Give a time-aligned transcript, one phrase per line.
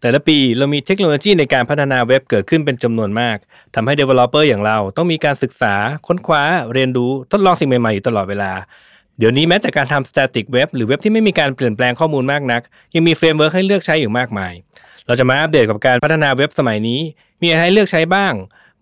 [0.00, 3.36] แต่ละปีเรามีเทคโนโลยีในการพัฒนาเว็บเกิดขึ้นเป็นจำนวนมาก
[3.74, 5.74] ทำให้ Developer อย่างเราต้องมีการศึกษา
[6.06, 6.42] ค้นคว้า
[6.72, 8.52] เรียนรู้ ทดลองสิ่งใหม่ๆอยู่ตลอดเวลา
[9.18, 12.62] เดี๋ยวนี้แม้แต่การทำ static web หรือเว็บที่ไม่มีการเปลี่ยนแปลงข้อมูลมากนัก
[12.94, 14.52] ยังมี framework ให้เลือกใช้อยู่มากมาย
[15.06, 17.00] เราจะมาอัปเดตกับการพัฒนาเว็บสมัยนี้
[17.42, 18.32] มีอะไรให้เลือกใช้บ้าง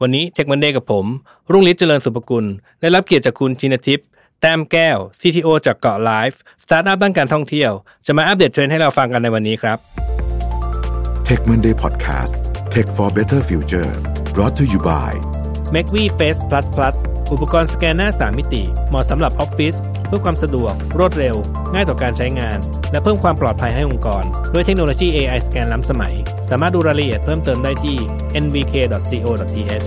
[0.03, 1.07] วันนี้ Tech Monday กับผม
[1.51, 2.45] รุ่งฤทธิ์เจริญสุภกุล
[2.81, 4.07] ได้รับเกียรติจากคุณชินทิพย์
[4.41, 7.73] แต้มแก้ว CTO จาก KohLife สตาร์ทอัพด้านการท่องเที่ยว
[8.07, 9.79] จะมาอัปเดตเทรนด์ให้เราฟังกันในวันนี้ครับ
[11.29, 12.33] Tech Monday Podcast
[12.75, 13.91] Tech for Better Future
[14.35, 15.13] brought to you by
[15.75, 16.97] m a c v Face Plus Plus
[17.33, 19.75] อุปกรณ์สแกนหน้า 3 มิติ เหมาะสำหรับออฟฟิศ
[20.07, 21.37] เพื่อความสะดวก รวดเร็ว
[21.73, 22.59] ง่ายต่อการใช้งาน
[22.91, 26.15] และเพิ่มความปลอดภัยให้องค์กร ด้วยเทคโนโลยี AI สแกนล้ำสมัย
[26.51, 27.97] สามารถดูรายละเอียดเพิ่มเติมได้ที่
[28.45, 29.85] nvk.co.th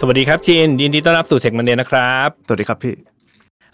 [0.00, 2.94] สวัสดีครับชินยินดีต้อนรับสู่เทคมันเดนะครับ สวัสดีครับพี่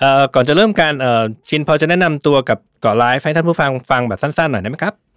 [0.01, 5.14] เอ่อก่อนจะเริ่มการเอ่อชินพอจะแนะนำตัวกับ KohLife ให้ท่านผู้ฟังฟังแบบสั้นๆหน่อยได้ไหมครับอ่า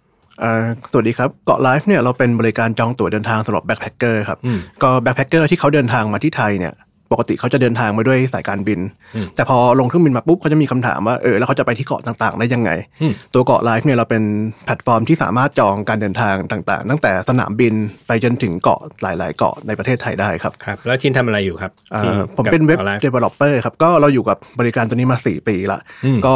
[0.92, 6.74] สวัสดีครับ KohLife เนี่ยเราเป็นบริการจองตั๋วเดินทางสำหรับ backpacker ครับอืมก็ backpacker ที่เขาเดินทางมาที่ไทยเนี่ย
[7.12, 8.80] ปกติเขาจะเดินทางมาด้วยสายการบิน
[9.14, 12.70] อืมแต่พอลงเครื่องบินมาปุ๊บเขาจะมีคำถามว่าเออแล้วเขาจะไปที่เกาะต่างๆ ได้ยังไง
[13.02, 14.22] อืมตัว KohLife เนี่ยเราเป็น
[14.64, 17.74] แพลตฟอร์มที่สามารถจองการเดินทางต่างๆ ตั้งแต่สนามบิน
[18.06, 26.32] ไปจนถึงเกาะหลาย ๆ เกาะในประเทศไทยได้ครับครับ แล้วชินทำอะไรอยู่ครับอ่าที่ผมเป็นเว็บกับ Got Life developer ครับก็เราอยู่กับบริการตัวนี้มา 4 ปีละอืมก็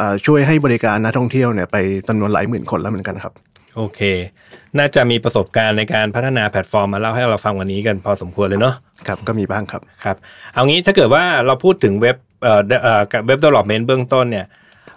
[0.00, 1.76] อ่าช่วยให้บริการนักท่องเที่ยวเนี่ยไป
[2.08, 3.32] จำนวนหลายหมื่นคนแล้วเหมือนกันครับ
[3.76, 4.00] โอเค
[4.78, 8.74] น่าจะมีประสบการณ์ในการพัฒนาแพลตฟอร์มมาเล่าให้เราฟังวันนี้กันพอสมควรเลยเนาะ
[9.06, 10.16] ครับก็มีบ้างครับครับ
[10.52, 14.46] เอางี้ถ้าเกิดว่าเราพูดถึงเว็บเอ่อเอ่อเว็บ development เบื้องต้นเนี่ย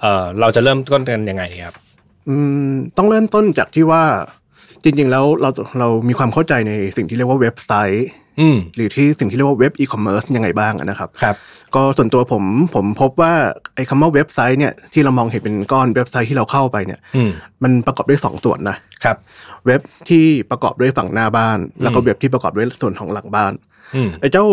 [0.01, 1.75] เอ่อเราจะเริ่มต้นกันยังไงครับ
[2.29, 2.35] อื
[2.69, 4.03] มต้องเริ่มต้นจากที่ว่า
[4.87, 5.49] จริง ๆ แล้วเรา
[5.79, 8.07] เรามีความเข้าใจในสิ่งที่เรียกว่าเว็บไซต์
[8.39, 11.35] อืมหรือที่สิ่งที่เรียกว่าเว็บอีคอมเมิร์ซยังไงบ้างอะนะครับครับ
[11.75, 12.43] ก็ส่วนตัวผม
[12.75, 13.33] ผมพบว่า
[13.75, 17.31] ไอ้คำว่าเว็บไซต์เนี่ยที่เรามองเห็นเป็นก้อนเว็บไซต์ที่เราเข้าไปเนี่ยอืม
[17.63, 19.17] มันประกอบด้วยสองส่วนนะครับ
[19.65, 23.53] เว็บที่ประกอบด้วยฝั่งหน้าบ้าน แล้วก็เว็บที่ประกอบด้วยส่วนของหลังบ้าน
[23.95, 24.45] อืมไอ้เจ้า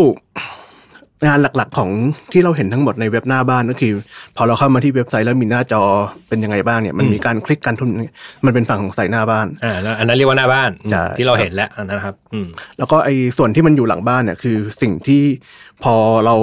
[1.25, 1.89] งานหลักๆของ
[2.31, 3.93] ที่เราเห็นทั้งหมดในเว็บหน้าบ้านก็คือ
[4.37, 5.81] พอเราเข้ามาที่เว็บไซต์แล้วมีหน้าจอ
[6.29, 7.89] เป็นยังไงบ้างเนี่ยมันมีการคลิกการทุน
[8.45, 15.23] มันเป็นฝั่งของสายหน้าบ้านอ่าแล้วอันนั้นเรียกว่าหน้าบ้านใช่ที่เราเห็นแล้วอันนั้นนะครับอืมแล้วก็ไอ้ส่วนที่มันอยู่หลังบ้านเนี่ยคือสิ่งที่
[15.83, 15.95] พอ
[16.25, 16.35] เรา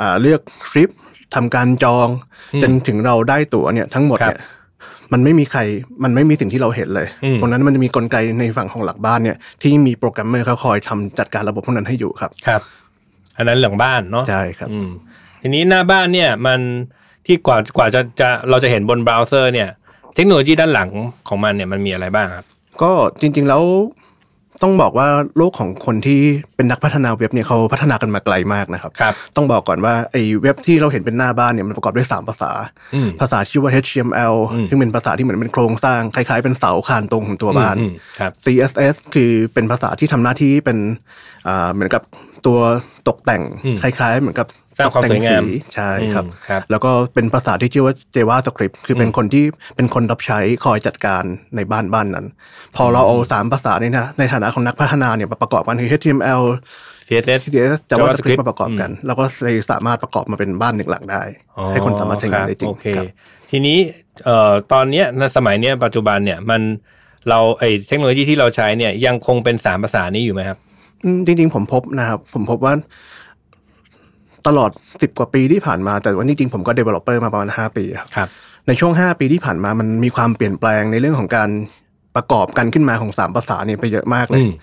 [0.00, 0.40] อ่าเลือก
[0.70, 0.90] ทริป
[1.34, 2.08] ทำการจอง
[2.54, 4.40] อืมจนถึงเราได้ตั๋วเนี่ยทั้งหมดเนี่ย
[5.12, 5.60] มันไม่มีใคร
[6.04, 12.62] มันไม่มีสิ่งที่เราเห็นเลยอืมตรงนั้นมันจะมีกลไกในฝั่งของหลังบ้านเนี่ยที่มีโปรแกรมเมอร์เขาคอยทำจัดการระบบพวกนั้นให้อยู่ครับ ครับ
[13.36, 14.88] อันนั้นหลังบ้านเนาะใช่ครับอืม
[15.42, 16.60] ทีนี้หน้าบ้านเนี่ยมัน
[17.26, 19.68] ที่กว่ากว่าจะจะเราจะเห็นบนเบราว์เซอร์เนี่ย
[20.14, 20.90] เทคโนโลยีด้านหลัง
[21.28, 22.46] ของมันเนี่ยมันมีอะไรบ้างครับ
[22.82, 23.62] ก็จริง ๆแล้ว
[24.62, 26.20] ต้องบอกว่าโลกของคนที่
[26.56, 32.50] เป็นนักพัฒนาเว็บเนี่ยเขาพัฒนากันมาไกลมากนะครับครับต้องบอกก่อนว่าไอ้เว็บที่เราเห็นเป็นหน้าบ้านเนี่ยมันประกอบด้วย 3 ภาษา
[32.94, 40.78] อืมภาษาชื่อว่า HTML อืมซึ่งเป็นภาษาที่เหมือนเป็นโครงสร้างคล้ายๆเป็นเสาคานตรงของตัวบ้านอืมครับ CSS คือเป็นภาษาที่ทำหน้าที่เป็น
[41.46, 42.02] อ่าเหมือนกับ
[42.46, 42.58] ตัว
[43.08, 44.48] ตกแต่งอืมคล้าย ๆ เหมือนกับ
[44.78, 49.44] สร้างความตกแต่สวยงามสีใช่ครับอืมครับ แล้วก็เป็นภาษาที่ชื่อว่า JavaScript คือเป็นคนที่
[49.76, 51.22] เป็นคนรับใช้คอยจัดการ
[51.56, 52.26] ในบ้านบ้านนั้น
[52.76, 56.42] พอเราเอาสามภาษานี้นะในฐานะของนักพัฒนาเนี่ยมาประกอบกันคือ HTML
[57.06, 61.22] CSS CSS JavaScript JavaScript มาประกอบกัน แล้วก็เลยสามารถประกอบมาเป็นบ้านหนึ่งหลังได้
[61.56, 63.06] อ๋อให้คนสามารถใช้งานได้จริงโอเคครับ
[63.50, 63.78] ทีนี้
[64.24, 66.60] เอ่อตอนเนี้ยในสมัยเนี้ยปัจจุบันเนี่ยมัน
[67.28, 70.65] เราไอเทคโนโลยีที่เราใช้เนี่ยยังคงเป็นสามภาษานี้อยู่ไหมครับอืม
[71.26, 72.72] จริง ๆ ผมพบนะครับ ผมพบว่า
[74.46, 74.70] ตลอด
[75.02, 78.28] สิบกว่าปีที่ผ่านมา แต่ว่าจริงๆผมก็ developer มาประมาณห้าปีครับครับ
[78.66, 81.50] ในช่วงห้าปีที่ผ่านมามันมีความเปลี่ยนแปลงในเรื่องของการ
[82.16, 84.54] ประกอบกันขึ้นมาของสามภาษาเนี่ยไปเยอะมากเลยอืมอ่า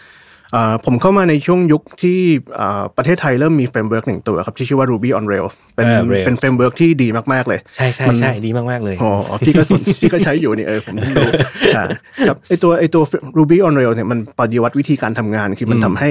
[0.86, 2.20] ผมเข้ามาในช่วงยุคที่
[2.60, 11.32] อ่าประเทศไทยเริ่มมี framework หนึ่งตัวครับที่ชื่อว่า Ruby on Rails เป็นอ่า Rails เป็น framework ที่ดีมากๆเลย ใช่ใช่มันใช่ดีมากๆเลยอ๋อที่ก็สนที่ก็ใช้อยู่นี่เออผมเพิ่งรู้
[11.76, 11.84] อ่า
[12.28, 13.04] ครับไอตัวไอตัว
[13.38, 16.10] Ruby on Rails เนี่ยมันปฏิวัติวิธีการทำงานคือมันทำให้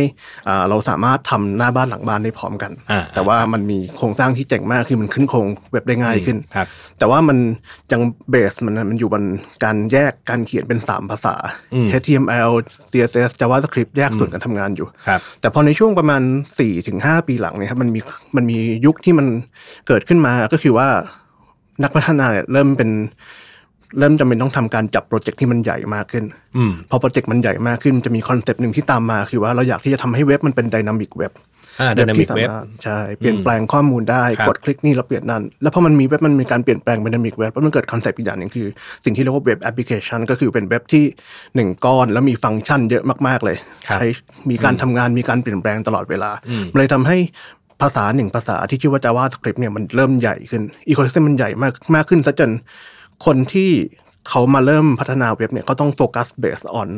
[0.49, 6.67] อ่าเราสามารถทำหน้าบ้านหลังบ้านได้พร้อมกันอ่าแต่ว่ามันมีโครงสร้างที่เจ๋งมากคือมันขึ้นโครงเว็บได้ง่ายขึ้นครับ
[6.99, 7.39] แต่ว่ามัน
[7.93, 9.25] ยังเบสมันมันอยู่บน
[9.65, 11.35] การแยกการเขียนเป็น 3 ภาษา
[11.75, 12.51] อืม HTML
[12.91, 16.23] CSS JavaScript แยกส่วนกันทำงานอยู่ครับแต่พอในช่วงประมาณ
[16.75, 18.01] 4-5ปีหลังเนี่ยครับมันมี
[18.37, 18.57] มันมี
[18.87, 19.27] ยุคที่มัน
[19.89, 20.89] เกิดขึ้นมาก็คือว่า
[21.83, 22.91] นักพัฒนาเนี่ยเริ่มเป็น
[23.99, 26.25] เริ่มจำเป็นต้องทำการจับโปรเจกต์ที่มันใหญ่มากขึ้น
[26.57, 31.33] อืมพอโปรเจกต์มันใหญ่มากขึ้นจะมีคอนเซปต์หนึ่งที่ตามมาคือว่าเราอยากที่จะทำให้เว็บมันเป็น dynamic web
[31.81, 38.67] อ่าเว็บ dynamic ที่สา web มารถใช่เปลี่ยนแปลงข้อมูลได้ครับกดคลิกนี่แล้วเปลี่ยนนั่น แล้วพอมันมีเว็บมันมีการเปลี่ยนแปลงเป็น dynamic web แล้วมันเกิดคอนเซปต์อีกอย่างหนึ่งคือ
[39.05, 41.05] สิ่งที่เรียกว่าเว็บแอปพลิเคชันก็คือเป็นเว็บที่
[41.57, 43.57] หนึ่งก้อนแล้วมีฟังก์ชันเยอะมากๆเลย
[43.89, 44.09] ครับใช้
[44.51, 47.19] มีการทำงานมีการเปลี่ยนแปลงตลอดเวลาอืมมันเลยทำให้
[47.83, 52.51] ภาษาหนึ่งภาษาที่ชื่อว่า JavaScript เนี่ยมันเริ่มใหญ่ขึ้น ecosystem มันใหญ่มากมากขึ้นซะจน
[53.27, 53.71] คนที่
[54.29, 56.91] เขามาเริ่มพัฒนาเว็บเนี่ยเขาต้องโฟกัส based on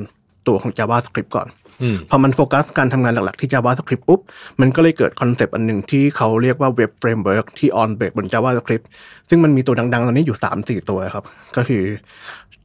[0.48, 1.48] ตัวของ JavaScript ก่อน
[1.82, 4.20] อืมพอมันโฟกัสการทำงานหลักๆที่ JavaScript ปุ๊บ
[4.60, 8.84] มันก็เลยเกิดคอนเซปต์อันหนึ่งที่เขาเรียกว่าเว็บ framework ที่ on base บน JavaScript
[9.28, 11.24] ซึ่งมันมีตัวดังๆ ตอนนี้อยู่ 3-4 ตัวครับ
[11.56, 11.82] ก็คือ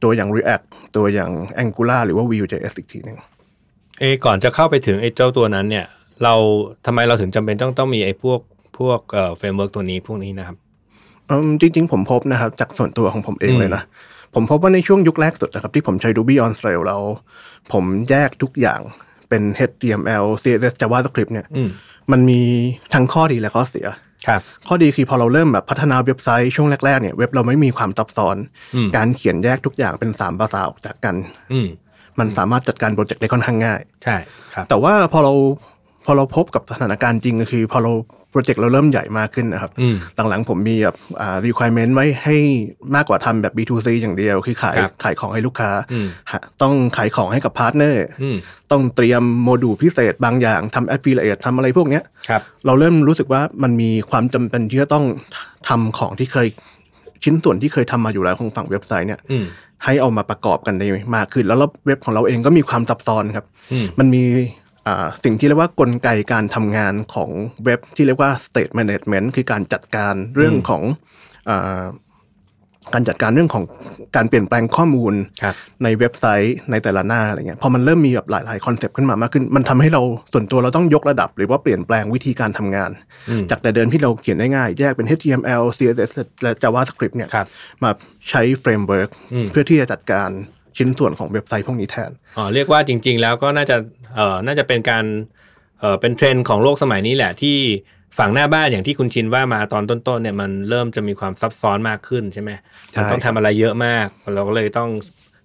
[0.02, 0.64] ตัวอย่าง React
[0.96, 1.30] ตัวอย่าง
[1.62, 3.16] Angular หรือว่า Vue.js อีกทีหนึง
[4.00, 5.86] เอะก่อนจะเข้าไปถึงไอ้เจ้าตัวนั้นเนี่ย
[6.24, 6.34] เรา
[6.86, 8.40] ทำไมเราถึงจำเป็นต้องต้องมีไอ้พวก
[8.78, 10.56] พวกเอ่อ framework ตัวนี้พวกนี้นะครับ
[11.30, 13.82] อืมจริงๆ ผมพบนะครับ จากส่วนตัวของผมเองอืมเลยนะ
[14.34, 17.02] ผมพบว่าในช่วงยุคแรกสุดนะครับที่ผมใช้ Ruby on Rails แล้ว
[17.72, 18.80] ผมแยกทุกอย่าง
[19.28, 21.70] เป็น HTML CSS JavaScript เนี่ยอืม
[22.12, 22.40] มันมี
[22.94, 23.86] ทั้งข้อดีและข้อเสีย
[24.28, 28.36] ครับข้อดีคือพอเราเริ่มแบบพัฒนาเว็บไซต์ช่วงแรกๆเนี่ยเว็บเราไม่มีความซับซ้อน
[28.74, 31.14] อืมการเขียนแยกทุกอย่างเป็นสามภาษาออกจากกัน
[31.52, 31.68] อืม
[32.18, 34.16] มันสามารถจัดการโปรเจกต์ได้ค่อนข้างง่าย ใช่
[34.54, 35.32] ครับแต่ว่าพอเรา
[36.04, 37.92] พอเราพบกับสถานการณ์จริงก็คือ พอเรา
[38.30, 39.94] โปรเจกต์เราเริ่มใหญ่มากขึ้นนะครับอืม
[40.28, 42.36] หลังๆผมมีแบบอ่า requirement ไว้ให้
[42.94, 48.36] มากกว่าทำแบบ B2C อย่างเดียว คือขายครับขายของให้ลูกค้าอืมฮะต้องขายของให้กับพาร์ทเนอร์อืม
[48.70, 55.04] ต้องเตรียมโมดูลพิเศษบางอย่างทำ affiliate ทำอะไรพวกเนี้ยครับเราเริ่มรู้สึกว่ามันมีความจำเป็นที่จะต้อง
[55.68, 56.48] ทำของที่เคย
[57.24, 59.44] ชิ้นส่วนที่เคยทำมาอยู่แล้วของฝั่งเว็บไซต์เนี่ยอืม
[59.84, 60.86] ให้เอามาประกอบกันได้
[61.16, 64.59] มากขึ้น แล้วเว็บของเราเองก็มีความซับซ้อนครับอืมมันมีอ่า
[65.24, 67.30] สิ่งที่เรียกว่ากลไกการทำงานของ
[67.64, 70.82] เว็บที่เรียกว่า state management คือการจัดการเรื่องของ
[71.48, 71.84] อ่า
[72.94, 73.64] การจัดการเรื่องของ
[74.16, 75.54] การเปลี่ยนแปลงข้อมูลครับ
[75.84, 80.02] ในเว็บไซต์ในแต่ละหน้าอะไรเงี้ยพอมันเริ่มมีแบบหลายๆคอนเซปต์ขึ้นมามากขึ้น มันทำให้เรา
[80.32, 82.90] ส่วนตัวเราต้องยกระดับ หรือว่าเปลี่ยนแปลงวิธีการทำงาน
[83.28, 86.10] อืมจากแต่เดิมที่เราเขียนได้ง่าย แยกเป็น HTML CSS
[86.42, 87.46] และ JavaScript เนี่ยครับ
[87.82, 87.90] มา
[88.30, 90.30] ใช้ framework อืมเพื่อที่จะจัดการ
[90.76, 93.76] ชิ้นส่วนของเว็บไซต์พวกนี้แทนอ๋อเรียกว่าจริง ๆ แล้วก็น่าจะ
[94.14, 95.04] เอ่อน่าจะเป็นการ
[95.80, 97.56] เอ่อเป็นเทรนด์ของโลกสมัยนี้แหละที่
[98.18, 102.50] ฝั่งหน้าบ้านอย่างที่คุณชินว่ามาตอนต้นๆเนี่ยมันเริ่มจะมีความซับซ้อนมากขึ้นใช่ไหม
[102.92, 104.90] ใช่มันต้องทำอะไรเยอะมาก เราก็เลยต้อง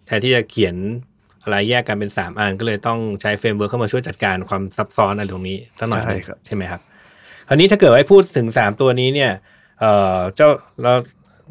[0.06, 0.76] แทนที่จะเขียน
[1.44, 6.82] อะไรแยกกันเป็นสามอันก็เลยต้องใช้ framework เข้ามาช่วยจัดการความซับซ้อนอะไรตรงนี้สักหน่อยหนึ่งใช่ครับใช่ไหมครับ
[7.48, 9.32] คราวนี้ถ้าเกิดว่าให้พูดถึงสามตัวนี้เนี่ย
[9.80, 10.50] เอ่อเจ้า
[10.82, 10.94] เรา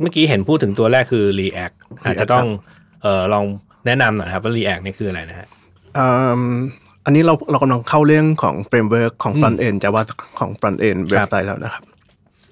[0.01, 1.75] เมื่อกี้เห็นพูดถึงตัวแรกคือ React
[2.05, 2.47] อาจจะต้อง
[3.05, 3.45] เอ่อลอง
[3.87, 5.49] แนะนำหน่อยครับว่า React นี่คืออะไรนะฮะ
[5.99, 6.07] อื
[6.41, 6.43] ม
[7.05, 10.03] อันนี้เราเรากำลังเข้าเรื่องของ framework ของ front end Java
[10.39, 11.83] ของ front end เว็บไซต์แล้วนะครับ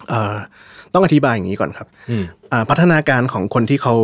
[0.08, 0.34] เอ่อ
[0.94, 3.94] ต้องอธิบายอย่างนี้ก่อนครับอืมอ่าพัฒนาการของคนที่เขา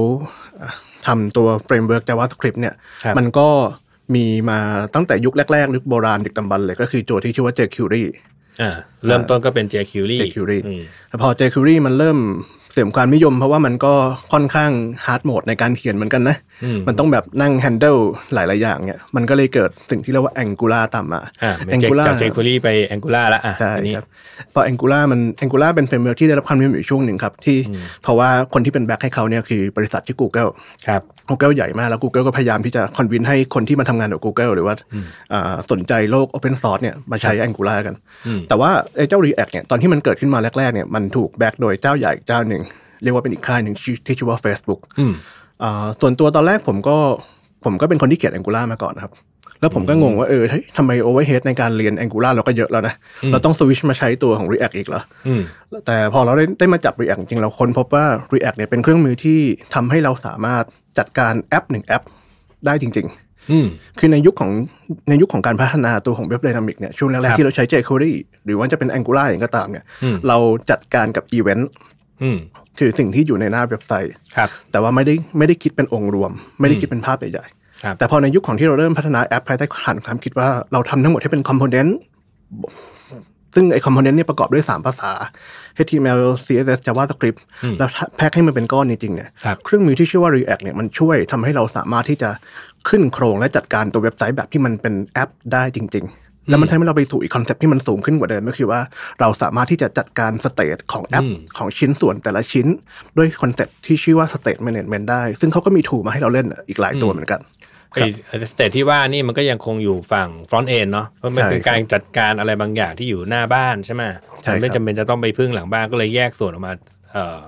[0.60, 0.72] อ่า
[1.06, 2.74] ทำตัวเฟรมเวิร์ก JavaScript เนี่ย
[3.04, 3.48] ครับมันก็
[4.14, 4.58] มีมา
[4.94, 8.04] ตั้งแต่ยุคแรกๆยุคโบราณดึกดำบรรพ์เลยก็คือเจ้าที่ชื่อว่า jQuery
[8.62, 8.70] อ่า
[9.06, 12.18] เริ่มต้นก็เป็น jQuery jQuery อืมแล้วพอ jQuery มันเริ่ม
[12.67, 13.92] เสื่อมความนิยม เพราะว่ามันก็
[14.32, 14.70] ค่อนข้าง
[15.06, 18.00] hard mode ในการเขียนเหมือนกันนะอืมมันต้องแบบนั่ง handle
[18.34, 24.06] หลาย ๆ อย่างเนี่ยมันก็เลยเกิดสิ่งที่เรียกว่า Angular ตามมาอ่าเป็น J- จาก jQuery ไป Angular แล้วอะใช่อันนี้ครับ
[24.54, 27.58] พอ Angular มัน Angular เป็น framework ที่ได้รับความนิยมอยู่ช่วงหนึ่งครับที่
[28.02, 30.50] เพราะว่าคนที่เป็น back ให้เขาเนี่ยคือบริษัทชื่อ Google
[30.88, 34.74] ครับ Google ใหญ่มากแล้ว Google ก็พยายามที่จะ convince ให้คนที่มาทำงานกับ Google หรือว่า
[35.32, 37.94] อ่าสนใจโลก Open Source เนี่ยมาใช้ Angular กัน
[38.26, 42.62] อืมแต่ว่าไอ้เจ้า React เนี่ยตอนที่มันเกิดขึ้นมาแรก ๆ เนี่ยมันถูก back โดยเจ้าใหญ่เจ้าหนึ่ง
[43.02, 45.12] เรียกว่าเป็นอีกค่ายหนึ่งชื่อที่ชื่อว่า Facebook อืม
[45.62, 46.96] อ่าส่วนตัวตอนแรกผมก็
[47.64, 49.12] ผมก็เป็นคนที่เขียน Angular มาก่อนนะครับ
[49.60, 52.94] แล้วผมก็งงว่าเออเฮ้ยทำไม overhead ในการเรียน Angular เราก็เยอะแล้วนะ
[53.32, 55.42] เราต้องสวิชมาใช้ตัวของ React อีกเหรออืม
[55.86, 58.04] แต่พอเราได้ได้มาจับ React จริงๆเราค้นพบว่า
[58.34, 59.38] React เนี่ยเป็นเครื่องมือที่
[59.74, 60.64] ทำให้เราสามารถ
[60.98, 62.02] จัดการแอปหนึ่งแอป
[62.66, 63.08] ได้จริง
[63.52, 64.50] อืมๆคือในยุคของ
[65.08, 68.12] ในยุคของการพัฒนาตัวของ Web Dynamic เนี่ยช่วงแรกๆครับที่เราใช้ jQuery
[68.44, 70.36] หรือว่าจะเป็น Angular เองก็ตามเนี่ยอืมเรา
[70.70, 71.70] จัดการกับอีเวนต์
[72.22, 72.38] อืม
[72.78, 81.96] คือสิ่งที่อยู่ในหน้าเว็บไซต์ครับแต่ว่าไม่ได้ไม่ได้คิดเป็นองค์รวม ไม่ได้คิดเป็นภาพใหญ่ๆครับแต่พอในยุคของที่เราเริ่มพัฒนาแอปภายใต้ฐานความคิดว่าเราทำทั้งหมดให้เป็น component
[83.54, 85.10] ซึ่งไอ้คอมโพเนนต์เนี่ยประกอบด้วย 3 ภาษา
[85.84, 92.30] HTML CSS JavaScript อืมแล้วแพ็กให้มันเป็นก้อนจริงๆเนี่ยครับเครื่องมือที่ชื่อว่า React เนี่ยมันช่วยทำให้เราสามารถที่จะ
[92.88, 98.80] ขึ้นโครงและจัดการตัวเว็บไซต์แบบที่มันเป็นแอปได้จริง ๆ แล้วมันทำให้เราไปสู่อีกคอนเซ็ปต์ที่มันสูงขึ้นกว่าเดิมก็คือว่า
[99.20, 102.66] เราสามารถที่จะจัดการ state ของแอปอืมของชิ้นส่วนแต่ละชิ้น
[103.16, 107.40] ด้วยคอนเซ็ปต์ที่ชื่อว่า state management ได้ ซึ่งเขาก็มี tool มาให้เราเล่นอีกหลายตัวเหมือนกัน
[107.92, 114.02] ไอ้ state ที่ว่านี่มันก็ยังคงอยู่ฝั่ง front end เนาะเพราะมันใช่เป็นการจัดการอะไรบางอย่างที่อยู่หน้าบ้านใช่ไหม
[114.42, 116.72] ใช่มันไม่ครับจำเป็นจะต้องไปพึ่งหลังบ้านก็เลยแยกส่วนออกมา
[117.12, 117.38] เอ่อ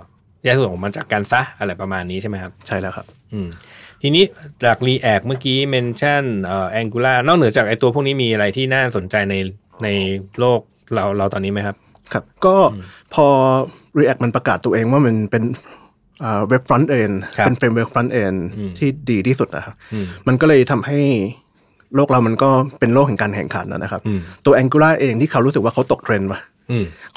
[0.45, 3.49] แยกส่วนออกมาจากกันซะอะไรประมาณนี้ใช่ไหมครับ ใช่แล้วครับ อืม
[4.02, 4.25] ทีนี้
[4.64, 9.35] จาก React เมื่อกี้ mention เอ่อ Angular นอกเหนือจากไอ้ตัวพวกนี้มีอะไรที่น่าสนใจใน
[9.85, 9.88] ใน
[10.38, 10.61] โลก
[10.95, 11.76] เราเราตอนนี้ไหมครับ
[12.12, 12.57] ครับ ก็
[13.14, 13.26] พอ
[13.99, 15.45] React มันประกาศตัวเองว่ามันเป็น
[16.49, 21.00] เว็บ front end ครับเป็นเฟรมเวิร์ก front end อืมที่ดีที่สุดนะครับอืมมันก็เลยทำให้
[21.95, 26.60] โลกเรามันก็เป็นโลกแห่งการแข่งขันนะครับอืมตัว Angular เองที่เขารู้สึกว่าเขาตกเทรนด์มาอืม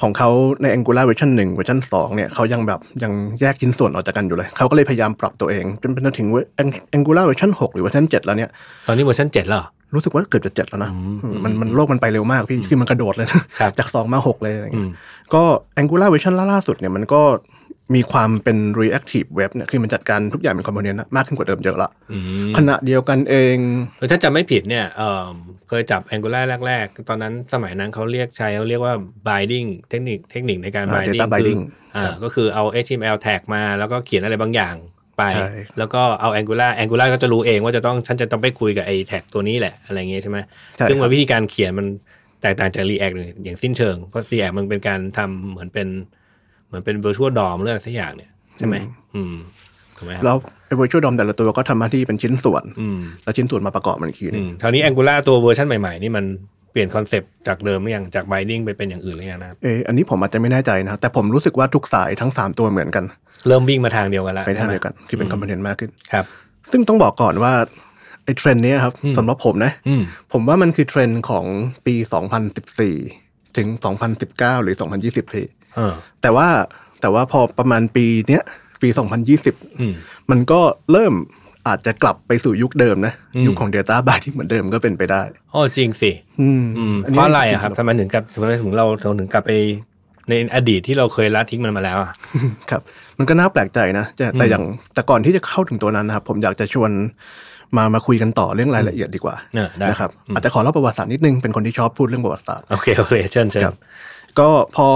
[0.01, 0.29] ของเขา
[0.61, 6.49] ใน Angular เวอร์ชันหนึ่งเวอร์ชันสองเนี่ยเขายังแบบยังแยกชิ้นส่วนออกจากกันอยู่เลย เขาก็เลยพยายามปรับตัวเอง จนเป็นถึงเวอร์
[6.95, 8.49] Angular เวอร์ชันหกหรือเวอร์ชันเจ็ดแล้วเนี่ย
[8.87, 14.91] ตอนนี้เวอร์ชันเจ็ดแล้วเหรอรู้สึกว่าเกือบจะเจ็ดแล้วนะอืมอืมมันมันโลกมันไปเร็วมากพี่ คือมันกระโดดเลยนะครับจากสองมาหกเลยอะไรเงี้ยอืม
[15.33, 15.43] ก็
[15.81, 17.21] Angular เวอร์ชันล่าสุดเนี่ยมันก็
[17.95, 23.57] มีความเป็น reactive web เนี่ย คือมันจัดการทุกอย่างเป็น component อะมากขึ้นกว่าเดิมเยอะละอืมขณะเดียวกันเอง
[23.99, 28.93] แล้วถ้าจำไม่ผิดเนี่ยเออเค ยจับ Angular แรก ๆ ตอนนั้นสมัยนั้นเขาเรียกใช้เขาเรียกว่า
[29.27, 31.61] binding เทคนิคเทคนิคในการอ่า binding data คือ binding
[31.95, 34.75] อ่าครับก็คือเอา HTML tag มา แล้วก็เขียนอะไรบางอย่าง
[35.17, 40.37] ไปใช่แล้วก็เอา Angular Angular ก็จะรู้เองว่าจะต้องฉันจะต้องไปคุยกับไอ้แท็กตัวนี้แหละอะไรเงี้ยใช่ไหม
[40.77, 41.87] ใช่ซึ่งคมัรันบวิธีการเขียนมัน
[42.41, 45.87] แตกต่างจาก React เลยอย่างสิ้นเชิง เพราะ React มันเป็นการทำเหมือนเป็น
[46.67, 48.75] เหมือนเป็น virtual DOM เรื่องสักอย่างเนี่ยใช่ไหม
[49.15, 49.35] อืม
[49.97, 50.35] ถูกไหมครับแล้ว
[50.65, 56.25] ไอ้ virtual DOM แต่ละตัวก็ทำหน้าที่เป็นชิ้นส่วน อืมแล้วชิ้นส่วนมาประกอบมันอีกทีหนึอืงมคราวนี้ Angular ตัวเวอร์ชันใหม่ ๆ นี่มัน
[56.71, 63.05] เปลี่ยนคอนเซปต์จากเดิมหรือยังจาก binding ไปเป็นอย่างอื่นหรือยังนะครับเอออันนี้ผมอาจจะไม่แน่ใจนะแต่ผมรู้สึกว่าทุกสายทั้ง3ตัวเหมือนกัน
[63.47, 66.25] เริ่มวิ่งมาทางเดียวกันแล้วไปทางใช่ไหมเดียวกันคือเป็น component มากขึ้น ครับ
[66.71, 67.53] ซึ่งต้องบอกก่อนว่า
[68.23, 70.01] ไอ้เทรนด์เนี้ยครับอืมสำหรับผมนะ อืม
[70.33, 71.45] ผมว่ามันคือเทรนด์ของ
[71.85, 71.95] ปี
[72.75, 73.67] 2014 ถึง
[74.15, 76.47] 2019 หรือ 2020พี่ เออแต่ว่า
[77.01, 78.43] แต่ว่าพอประมาณปีเนี้ย
[78.83, 78.89] ปี
[79.33, 79.93] 2020อืม
[80.31, 80.59] มันก็
[80.91, 81.13] เริ่ม
[81.67, 85.21] อาจจะกลับไปสู่ยุคเดิมนะอืมยุคของ Data Binding เหมือนเดิมก็เป็นไปได้
[85.53, 86.11] อ๋อจริงสิ
[86.41, 89.51] อืมอืมนเพนี้ราะอะไรอะจงๆครับทำไมถึงกับทำไมถึงเราเราถึงกลับไป
[90.29, 92.11] ในอดีตที่เราเคยละทิ้งมันมาแล้วอะ
[92.69, 92.81] ครับ
[93.17, 94.63] มันก็น่าแปลกใจนะแต่แต่อืมอย่าง
[94.93, 96.91] แต่ก่อนที่จะเข้าถึงตัวนั้นนะครับ ผมอยากจะชวน
[97.77, 103.75] มามาคุยกันต่อเรื่องรายละเอียดดีกว่าเออได้นะครับอืมอาจจะขอเล่าประวัติศาสตร์นิดนึงเป็นคนที่ชอบพูดเรื่องประวัติศาสตร์โอเคโอเคเชิญเชิญครับ
[104.39, 104.87] ก็พอ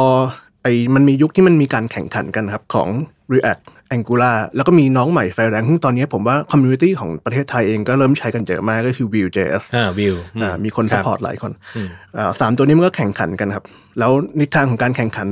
[0.64, 2.90] ไอ้มันมียุคที่มันมีการแข่งขันกันครับของ
[3.34, 3.62] React
[3.96, 13.66] Angular แล้วก็มีน้องใหม่ไฟแรงซึ่งตอนนี้ผมว่า community ของประเทศไทยเองก็เริ่มใช้กันเยอะมากก็คือ Vue.js อ่า Vue อ่ามีคน support ครับหลายคนอืมอ่าสามตัวนี้มันก็แข่งขันกันครับ
[14.00, 15.28] แล้วนิทานของการแข่งขัน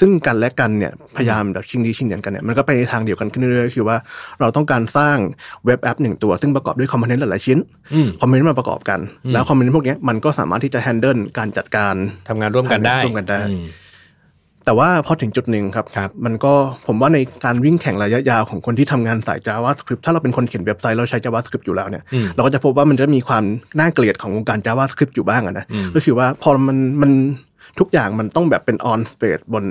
[0.00, 3.96] ซึ่งกันและกันเนี่ยพยายามแบบชิงดีชิงเด่นกันเนี่ยมันก็ไปในทางเดียวกันขึ้นเรื่อยๆคือว่า
[4.40, 5.16] เราต้องการสร้าง
[5.66, 7.58] เว็บแอปหนึ่งตัว ซึ่งประกอบด้วย component หลายๆชิ้น
[7.94, 9.00] อืมคอมโพเนนต์มาประกอบกัน
[9.32, 11.94] แล้วคอมโพเนนต์พวกเนี้ยมันก็สามารถที่จะแฮนเดิลการจัดการ
[12.28, 13.64] ทำงานร่วมกันได้ร่วมกันได้อืม
[14.70, 16.52] แต่ว่าพอถึงจุดหนึ่งครับครับมันก็
[16.86, 23.44] ผมว่าในการวิ่งแข่งระยะยาวของคนที่ทำงานสาย JavaScript ถ้าเราเป็นคนเขียนเว็บไซต์เราใช้ JavaScript อยู่แล้วเนี่ยอืมเราก็จะพบว่ามันจะมีความ
[23.78, 27.12] น่าเกลียดของวงการ JavaScript อยู่บ้างอะนะอืมก็คือว่าพอมันมัน
[27.78, 29.64] ทุกอย่างมันต้องแบบเป็น on state บน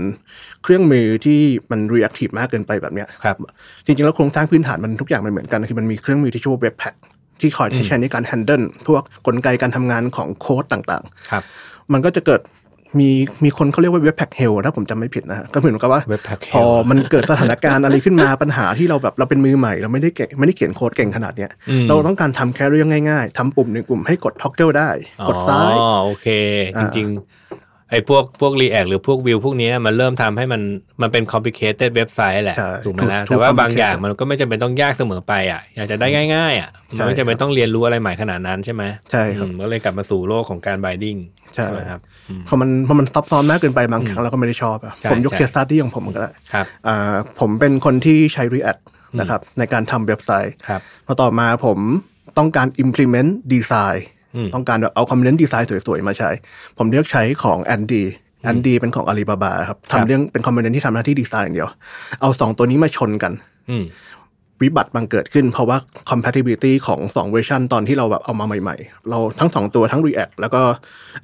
[0.63, 1.39] เครื่องมือที่
[1.71, 3.37] มัน reactive มากเกินไปแบบเนี้ยครับ
[3.85, 6.95] จริงๆแล้วโครงสร้างพื้นฐานมันทุกอย่างมันเหมือนกันคือมันมีเครื่องมือที่ชื่อว่า Webpack
[7.41, 11.43] ที่คอยใช้ในการ handle พวกกลไกการทำงานของโค้ดต่างๆครับ
[11.93, 12.41] มันก็จะเกิด
[12.99, 13.09] มี
[13.43, 24.89] มีคนเขาเรียกว่า Webpack hell ถ้าผมจำไม่ผิดนะฮะก็เหมือนกับว่า Webpack พอ hell มันเกิดสถานการณ์อะไรขึ้นมาปัญหาที่เราแบบเราเป็นมือใหม่ เราไม่ได้เก่งไม่ได้เขียนโค้ดเก่งขนาดเนี้ยอืมเราต้องการทำแค่เรื่องง่ายๆทำปุ่มหนึ่งปุ่มให้กด toggle ได้
[25.29, 27.38] กดซ้ายอ๋อโอเคอ่าจริงๆ
[27.91, 30.61] ไอ้พวกพวก React หรือพวกวิวพวกเนี้ยมันเริ่มทำให้มัน
[31.01, 41.19] มันเป็น complicated เว็บไซต์แหละใช่ถูกไหมถูกนะถูกแต่ว่าบาง complicated อย่างมันก็ไม่จำเป็นต้องยากเสมอไปอะอยากจะได้ง่าย ๆ อะมันไม่ใช่จำเป็นครับต้องเรียนรู้อะไรใหม่ขนาดนั้นใช่ไหมใช่ครับอืมก็เลยกลับมาสู่โลกของการ binding
[41.53, 48.81] ใช่ไหมครับอืมพอมันพอมันซับซ้อนมากเกินไปบางครั้งเราก็ไม่ได้ชอบอะใช่ผมยกใช่เคสตัดที่ของผมก็ได้ครับอ่าผมเป็นคนที่ใช้ React
[49.19, 51.79] นะครับในการทำเว็บไซต์ครับพอต่อมาผม
[52.37, 54.18] ต้องการ implement design อืม
[54.53, 56.29] ต้องการแบบเอา component design สวยๆ มาใช้
[56.77, 58.03] ผมเลือกใช้ของ Andy
[58.49, 61.69] Andy เป็นของ Alibaba ครับครับทำเรื่องเป็น component ที่ทำหน้าที่ดีไซน์อย่างเดียว
[62.21, 63.31] เอาสองตัวนี้มาชนกัน
[63.69, 63.83] อืม
[64.61, 65.77] วิบัติบังเกิดขึ้น เพราะว่า
[66.09, 70.61] compatibility ของ2เวอร์ชันตอนที่เราแบบเอามาใหม่ ๆ เราทั้ง 2 ตัวทั้ง React แล้วก็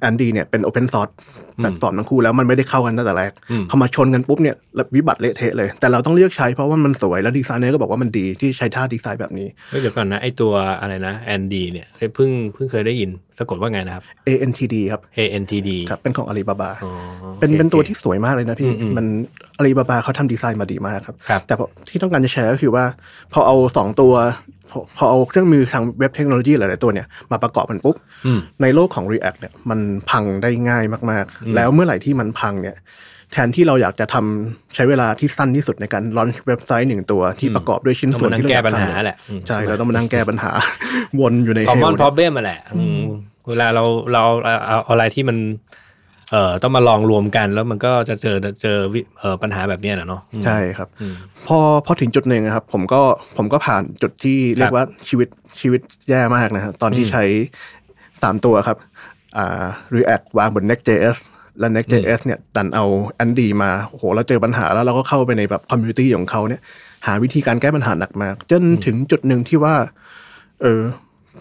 [0.08, 1.12] Andy เนี่ยเป็น open source
[1.56, 4.56] แพลตฟอร์มทั้งคู่แล้วมันไม่ได้เข้ากันตั้งแต่แรกอืมพอมาชนกันปุ๊บเนี่ย
[4.96, 16.92] วิบัติเละเทะเลย แต่เราต้องเลือกใช้เพราะว่ามันสวยแล้วดีไซเนอร์ก็บอกว่ามันดีที่ใช้ท่าดีไซน์แบบนี้เฮ้ยเดี๋ยวก่อนนะไอตัวอะไรนะ Andy เนี่ยเฮ้ยเพิ่งเพิ่งเคยได้ยิน สะกดว่าไงนะครับ ANTD ครับ A N T D ครับเป็นของ Alibaba อ๋อ
[17.40, 19.06] เป็นโอคเป็นตัวโอคที่สวยมากเลยนะพี่อืมอืมมัน
[19.58, 22.84] อาลีบาบาเขาทำดีไซน์มาดีมากครับครับแต่พอที่ต้องการจะแชร์ก็คือว่า
[23.32, 24.14] พอเอาสองตัว
[24.70, 32.76] พอพอเอาเครื่องมือทางเว็บเทคโนโลยีหลาย ๆ ตัวเนี่ยมาประกอบกันปุ๊บอืมในโลกของ React เนี่ยมันพังได้ง่ายมากอืมๆแล้วเมื่อไหร่ที่มันพังเนี่ย
[33.32, 40.50] แทนที่เราอยากจะทำใช้เวลาที่สั้นที่สุดในการลอนเว็บไซต์หนึ่งตัวที่ประกอบด้วยชิ้นต้องส่วมานนั่งที่เราแก้อยากปัญหาทำแหละอืมใช่เราต้องมานั่งแก้ปัญหา
[41.20, 43.00] วนอยู่ใน common hell เนี่ย problem มาแหละอืม
[43.48, 45.38] เวลาเราเราเอาเอาอะไรที่มัน
[46.30, 51.14] เอ่อต้องมาลองรวมกัน แล้วมันก็จะเจอเจอวิเอ่อปัญหาแบบเนี้ยแหละเนาะอืมใช่ครับอืม
[51.46, 53.00] พอพอถึงจุดหนึ่งนะครับ ผมก็
[53.36, 55.28] ผมก็ผ่านจุดที่เรียกว่าชีวิต
[55.60, 57.24] ชีวิตแย่มากนะฮะตอนที่อืมใช้
[58.22, 58.76] สามตัวครับ
[59.36, 59.64] อ่า
[59.96, 61.18] React วางบน Next.js
[61.60, 62.84] และ Next.js เนี่ยดันเอา
[63.24, 66.60] Andy มาโอ้โหเราเจอปัญหาแล้วเราก็เข้าไปในแบบ community ของเขาเนี่ย
[67.06, 69.74] หาวิธีการแก้ปัญหาหนักมาก จนถึงจุดหนึ่งที่ว่า
[70.62, 70.82] เออ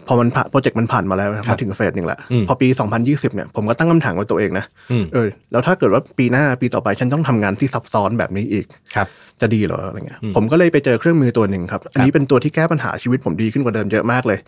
[0.08, 2.68] พอมันผ่านโปรเจกต์มันผ่านมาแล้วนะครับครับมาถึงเฟสหนึ่งละอืมพอปี
[3.02, 9.08] 2020 เนี่ยผมก็ตั้งคำถามกับตัวเองนะอืมเออแล้วถ้าเกิดว่าปีหน้าปีต่อไปฉันต้องทำงานที่ซับซ้อนแบบนี้อีกครับ
[9.42, 14.40] จะดีเหรออะไรเงี้ยอืมผมก็เลยไปเจอเครื่องมือตัวหนึ่งครับ อันนี้เป็นตัวที่แก้ปัญหาชีวิตผมดีขึ้นกว่าเดิมเยอะมากเลย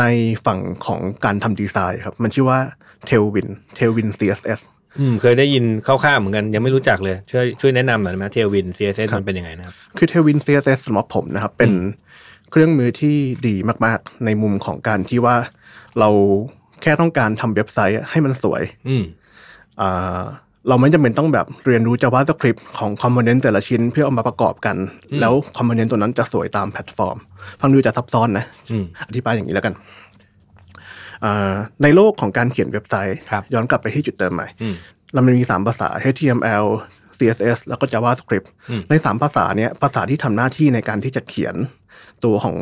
[0.00, 0.04] ใน
[0.46, 2.58] ฝั่งของการทำดีไซน์ครับ มันชื่อว่า
[3.08, 4.60] Tailwind Tailwind CSS
[5.00, 11.72] อืมเคยได้ยินคร่าวๆเหมือนกัน ยังไม่รู้จักเลย ช่วยช่วยแนะนำหน่อยได้ไหมเทลวิน CSS มันเป็นยังไงนะครับ คือ Tailwind CSS สำหรับผมนะครับ เป็น
[12.50, 15.36] เครื่องมือที่ดีมากๆ ในมุมของการที่ว่า
[15.98, 16.08] เรา
[16.82, 19.04] แค่ต้องการทำเว็บไซต์ให้มันสวย อืม
[19.80, 20.20] อ่า
[20.68, 24.76] เราไม่จำเป็นต้องแบบเรียนรู้ JavaScript ของ component แต่ละชิ้นเพื่อเอามาประกอบกัน
[25.20, 27.16] แล้ว component ตัวนั้นจะสวยตามแพลตฟอร์ม
[27.60, 30.03] ฟังดูจะซับซ้อนนะอืมอธิบายอย่างนี้แล้วกันอ่า
[31.82, 34.74] ในโลกของการเขียนเว็บไซต์ครับย้อนกลับไปที่จุดเดิมใหม่อืม
[35.12, 36.64] เรามันมีสามภาษา HTML
[37.18, 41.54] CSS แล้วก็ JavaScript อืมในสามภาษาเนี้ยภาษาที่ทำหน้าที่ในการที่จะเขียน
[42.24, 42.56] ตัวของ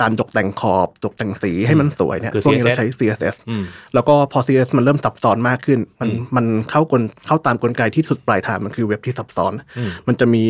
[0.00, 10.44] การตกแต่งขอบตกแต่งสีให้มันสวยเนี่ยคือพวกนี้เรา CSS ใช้ CSS อืมแล้วก็พอ CSS มันเริ่มซับซ้อนมากขึ้น มันมันเข้ากลเข้าตามกลไกที่สุดปลายทางมันคือเว็บที่ซับซ้อนอืมมันจะมี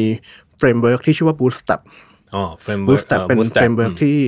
[0.59, 1.80] framework ที่ชื่อว่า Bootstrap
[2.35, 4.18] อ๋อ framework Bootstrap เป็น framework ที่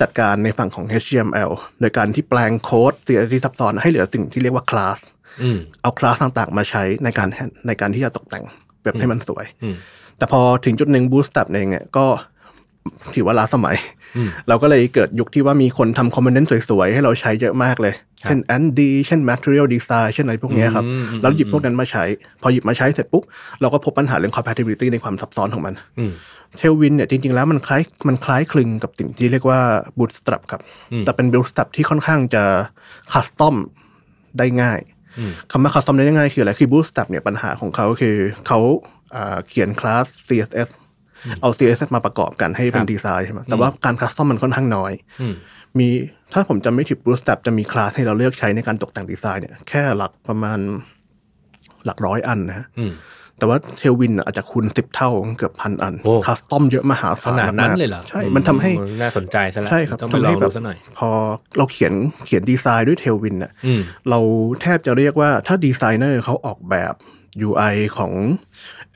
[0.00, 4.98] จัดการในฝั่งของ HTML โดยการที่แปลงโค้ด CSS ที่ซับซ้อนให้เหลือสิ่งที่เรียกว่าคลาส
[5.42, 7.28] อืมเอาคลาสต่างๆ มาใช้ในการ
[7.66, 8.44] ในการที่จะตกแต่ง
[8.82, 9.76] เว็บให้มันสวยอืม
[10.18, 12.06] แต่พอถึงจุดหนึ่ง Bootstrap เองเนี่ยก็
[13.14, 13.76] ถือว่าล้าสมัย
[14.16, 22.04] อืมเราก็เลยเกิดยุคที่ว่ามีคนทำคอมโพเนนต์สวยๆ ให้เราใช้เยอะมากเลยครับเช่น ND เช่น Material Design เช่นอะไรพวกเนี้ยครับอืมอืมแล้วหยิบพวกนั้นมาใช้
[22.42, 23.22] พอหยิบมาใช้เสร็จปุ๊บ
[23.60, 26.12] เราก็พบปัญหาเรื่อง compatibility ในความซับซ้อนของมันอืม
[26.58, 29.60] เทลวินเนี่ยจริงๆแล้วมันคล้ายมันคล้ายคลึงกับสิ่งที่เรียกว่า
[29.98, 30.60] Bootstrap ครับ
[30.92, 32.44] อืมแต่เป็น Bootstrap ที่ค่อนข้างจะ
[33.12, 33.56] คัสตอม
[34.38, 34.80] ได้ง่าย
[35.18, 38.58] อืมคำว่าคัสตอมได้ง่ายคืออะไรคือ Bootstrap เนี่ยปัญหาของเขาคือเขา
[39.14, 40.68] อ่าเขียนคลาส CSS
[41.42, 45.34] เอา CSS มาประกอบกันให้เป็คนรับดีไซน์ใช่ไหมแต่ว่าการคัสตอมมันค่อนข้างน้อยอืม
[45.78, 45.88] มี
[46.32, 50.58] ถ้าผมจำไม่ผิด Bootstrap จะมีคลาสให้เราเลือกใช้ในการตกแต่งดีไซน์เนี่ยแค่หลักประมาณ
[51.84, 52.92] หลักร้อยอันนะฮะอืม
[53.38, 61.08] แต่ว่า Tailwind อาจจะคูณสิบเท่าเกือบพันอันโอ้ custom เยอะมากๆมหาศาลขนาดนั้นเลยเหรอใช่ มันทำให้อืมน่าสนใจซะแล้วใช่ครับทำให้แบบต้องไปลองดูซะหน่อยพอ
[61.56, 61.92] เราเขียน
[62.26, 64.20] เขียนดีไซน์ด้วย Tailwind เนี่ยอืมเรา
[64.62, 66.94] แทบจะเรียกว่าถ้าดีไซเนอร์เขาออกแบบ
[67.48, 68.12] UI ของ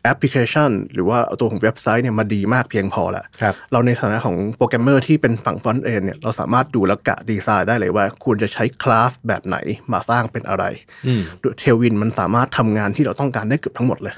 [0.06, 9.56] แอปพลิเคชัน หรือว่าเอาตัวของเว็บไซต์เนี่ยมาดีมากเพียงพอแล้วครับเราในฐานะของโปรแกรมเมอร์ที่เป็นฝั่ง frontend เนี่ยเราสามารถดูแล้วกะดีไซน์ได้เลยว่าควรจะใช้คลาสแบบไหน
[9.92, 10.64] มาสร้างเป็นอะไร
[11.06, 11.22] อืม
[11.58, 14.14] เทลวินมันสามารถทำงานที่เราต้องการได้เกือบทั้งหมดเลย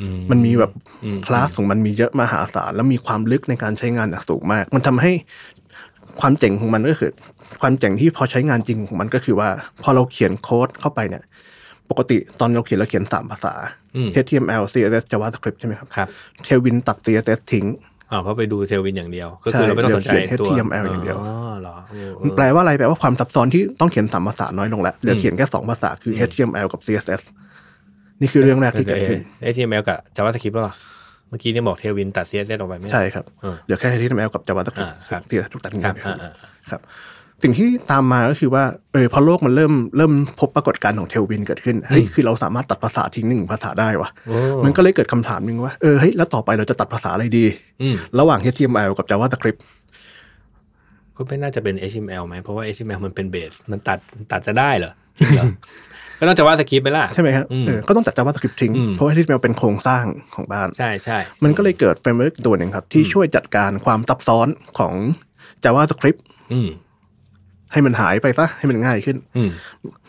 [0.00, 0.72] อืมันมีแบบ
[1.04, 5.12] อืมคลาสของมันมีเยอะมหาศาลแล้วมีความลึกในการใช้งานอย่างสูงมาก มันทำให้
[6.20, 7.12] ความเจ๋งของมันก็คือ
[7.60, 9.48] ความเจ๋งที่พอใช้งานจริงของมันก็คือว่า
[9.82, 11.24] พอเราเขียนโค้ดเข้าไปเนี่ย
[11.90, 13.54] ปกติตอนเราเขียนเราเขียนสามภาษา
[13.96, 16.08] อืม HTML CSS JavaScript ใช่ไหมครับครับ
[16.44, 17.66] เทลวินตัด CSS ทิ้ง
[18.10, 27.22] อ๋อเพราะไปดูเทลวินอย่างเดียว ก็ใช่คือเราไม่ต้องสนใจเดี๋ยวเขียนตัว HTML อย่างเดียวอ๋อเหรอโอ้มันแปลว่าอะไรแปลว่าความซับซ้อนที่ต้องเขียนสามภาษาน้อยลงแล้วเหลือเขียนแค่สองภาษาคือ HTML กับ CSS
[28.20, 30.74] นี่คือเรื่องแรกที่เกิดขึ้น HTML กับ JavaScript แล้วเหรอ
[31.28, 35.82] เมื่อกี้เนี่ยบอก Tailwind ตัด CSS ออกไปไม่ใช่ครับเออเหลือแค่ HTML กับ JavaScript อ่าครับ CSS ทุกตัดทิ้ง
[36.70, 36.80] ครับ
[37.38, 47.46] ไปอ่าอ่าครับสิ่งที่ตามมาก็คือว่าเออพอโลกมันเริ่มเริ่มพบปรากฏการณ์ของ Tailwind เกิดขึ้นเฮ้ยคือเราสามารถตัดภาษาทิ้งหนึ่งภาษาได้วะโอ้มันก็เลยเกิดคำถามหนึ่งว่าเออเฮ้ยแล้วต่อไปเราจะตัดภาษาอะไรดี
[47.82, 49.60] อืมระหว่าง HTML กับ JavaScript
[51.16, 53.98] ก็ไม่น่าจะเป็น HTML ไหมเพราะว่า HTML มันเป็น base มันตัด
[54.32, 55.46] ตัดจะได้เหรอจริงเหรอ
[56.18, 64.94] ก็ต้อง JavaScript ไปล่ะใช่ไหมครับอืมเออก็ต้องตัด JavaScript ทิ้งอืมเพราะว่า HTML เป็นโครงสร้างของบ้านใช่ใช่มันก็เลยเกิด framework ตัวหนึ่งครับ ที่ช่วยจัดการความซับซ้อนของ
[65.64, 66.20] JavaScript
[66.52, 66.68] อืม
[67.72, 69.50] ให้มันหายไปซะให้มันง่ายขึ้นอืม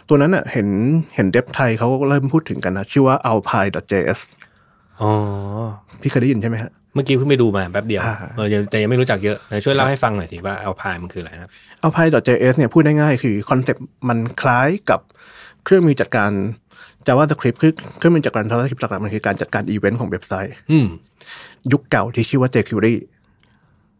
[0.09, 0.67] ตัวนั้นอะเห็น
[1.15, 4.19] เห็น dev ไทยเขาก็เริ่มพูดถึงกันนะชื่อว่า Alpine.js
[5.01, 5.11] อ๋อ
[6.01, 11.51] พี่เคยได้ยินใช่ไหมฮะเมื่อกี้เพิ่งไปดูมาแป๊บเดียวอ่าเออยังแต่ยังไม่รู้จักเยอะไหนช่วยเล่าให้ฟังหน่อยสิว่าเอาพายมันคืออะไรครับ
[11.85, 14.99] Alpine.js เนี่ยพูดได้ง่ายคือคอนเซปต์มันคล้ายกับ
[15.63, 16.31] เครื่องมือจัดการ
[17.07, 20.87] JavaScript คือเครื่องมือจัดการ JavaScript หลักๆมันคือการจัดการอีเวนต์ของเว็บไซต์อืม
[21.71, 22.95] ยุคเก่าที่ชื่อว่า jQuery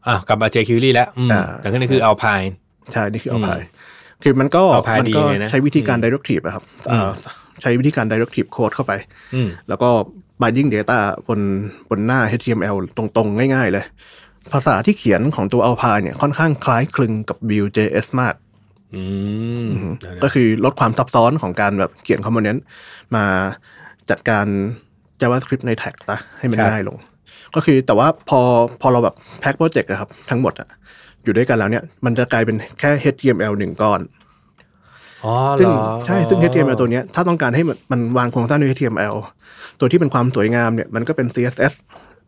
[0.07, 2.41] อะกลับมา jQuery แล้วอืมอ่าแต่ก็นี่คือเอาพาย
[2.93, 3.63] ใช่ นี่คืออืม Alpine
[4.23, 7.09] คือมันก็ Alpine มันก็ดีไงนะใช้วิธีการ directive อะครับอ่า
[7.61, 8.93] ใช้วิธีการ directive code เข้าไป
[9.35, 9.89] อืมแล้วก็
[10.41, 11.39] binding data บน
[11.89, 13.85] บนหน้า HTML ตรงๆ ง่าย ๆ เลย
[14.53, 18.35] ภาษาที่เขียนของตัว Alpine เนี่ยค่อนข้างคล้ายคลึงกับ Vue.js มาก
[18.95, 19.03] อื
[19.65, 19.67] ม
[19.99, 22.63] เดี๋ยวนะก็คือลดความซับซ้อนของการแบบเขียน component
[23.15, 23.25] มา
[24.09, 24.45] จัดการ
[25.21, 26.97] JavaScript ใน tag ซะให้มันง่ายลง
[27.55, 28.39] ก็คือแต่ว่าพอ
[28.81, 30.69] พอเราแบบแพ็กโปรเจกต์นะครับ ทั้งหมดอะ
[31.25, 33.99] อยู่ด้วยกันแล้วเนี่ย มันจะกลายเป็นแค่ HTML หนึ่งก้อน
[35.23, 35.69] อ๋อเหรอซึ่ง
[36.05, 39.15] ใช่ซึ่ง HTML ตัวเนี้ยถ้าต้องการให้มันมันวางโครงสร้างด้วย HTML
[39.79, 41.73] ตัวที่เป็นความสวยงามเนี่ยมันก็เป็น CSS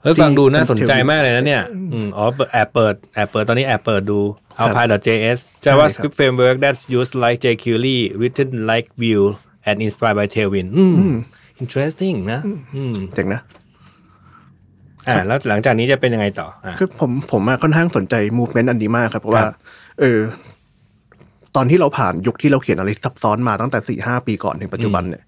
[0.01, 4.19] เเฮ้ยฟังดูน่าสนใจที่มากเลยนะเนี่ยอืมอ๋อเปิดแอบเปิดแอบเปิดตอนนี้แอบเปิดดู
[4.57, 9.25] ครับ alpine.js ใช่ครับ JavaScript framework that's used like jQuery written like Vue
[9.67, 11.15] and inspired by Tailwind อืม
[11.61, 12.39] interesting นะ
[12.75, 13.41] อืมเจ๋งนะ
[15.07, 19.55] อ่าแล้วหลังจากนี้จะเป็นยังไงต่ออะคือผมผมอะค่อนข้างสนใจ movement อันนี้มากครับเพราะว่าครับ
[19.99, 20.19] เออ
[21.55, 25.23] ตอนที่เราผ่านยุคที่เราเขียนอะไรซับซ้อนมาตั้งแต่สี่ห้าปีก่อนถึงปัจจุบันเนี่ย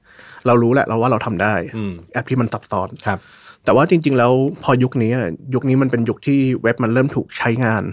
[0.48, 3.20] เรารู้แหละเราว่าเราทำได้อืมแอปที่มันซับซ้อนครับ
[3.66, 4.32] แต่ว่าจริง ๆ แล้ว
[4.64, 7.84] พอยุคนี้อะยุคนี้มันเป็นยุคที่เว็บมันเริ่มถูกใช้งาน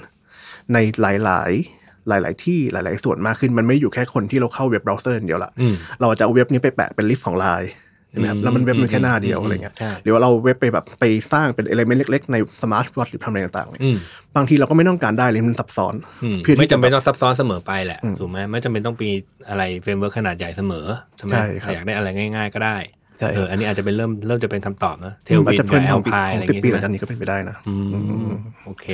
[0.72, 13.96] ในหลาย ๆหลาย ๆ ที่หลาย ๆ ส่วนมากขึ้นมันไม่อยู่แค่คนที่เราเข้าเว็บเบราว์เซอร์อย่างเดียวละอืมเราจะเอาเว็บนี้ไปแปะเป็น LIFF ของไลน์ใช่ไหมครับอืมแล้วมันเว็บมันแค่หน้าเดียวอืมอะไรเงี้ยใช่หรือว่าเราเว็บไปแบบไปสร้างเป็น element เล็ก ๆ ในสมาร์ทวอทหรือทำอะไรต่างๆเนี่ยอืม
[14.36, 19.10] บางทีเราก็ไม่ต้องการได้เลยมันซับซ้อนอืมเพื่อที่ไม่จำเป็นจะต้องซับซ้อนเสมอไปแหละอืมถูกไหมไม่จำเป็นต้องมี
[19.48, 22.76] อะไร framework ขนาดใหญ่เสมอใช่ไหมใช่ครับถ้าอยากได้อะไรง่าย ๆ ก็ได้
[23.18, 27.98] ใช่เอออันนี้อาจจะเป็นเริ่มเริ่มจะเป็นคำตอบนะ Tailwind กับ Alpine อะไรอย่างงี้ใช่ไหม อาจจะเพิ่มของของไรอสิบปีหลังใช่จากนี้ก็เป็นไปได้นะอืมอื
[28.30, 28.34] ม
[28.64, 28.86] โอเค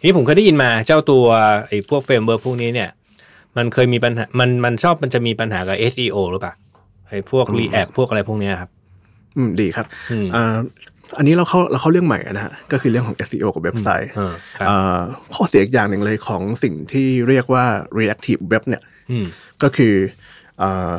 [0.00, 1.24] ทีนี้ผมเคยได้ยินมาเจ้าตัว
[1.68, 2.90] ไอ้พวก framework พวกนี้เนี่ย
[3.56, 6.54] มันเคยมีปัญหามันมันชอบมันจะมีปัญหากับ SEO หรือเปล่า
[7.10, 8.70] ไอ้พวก React พวกอะไรพวกเนี้ยครับ
[9.36, 10.56] อืมดีครับอืมอ่า
[11.18, 15.00] อันนี้เราเข้าเราเข้าเรื่องใหม่นะฮะก็คือเรื่องของ SEO กับเว็บไซต์เออครับอ่า
[15.34, 17.64] ข้อเสียอีกอย่างหนึ่งเลยของสิ่งที่เรียกว่า
[17.98, 19.26] reactive web เนี่ยอืม
[19.62, 19.94] ก็คือ
[20.62, 20.92] อา